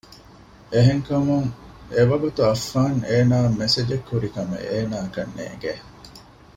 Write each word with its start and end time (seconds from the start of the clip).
އެހެންކަމުން 0.73 1.49
އެ 1.93 2.01
ވަގުތު 2.09 2.39
އައްފާން 2.47 2.99
އޭނާއަށް 3.09 3.57
މެސެޖެއް 3.61 4.07
ކުރިކަމެއް 4.09 4.67
އޭނާއަކަށް 4.71 5.33
ނޭނގެ 5.37 5.73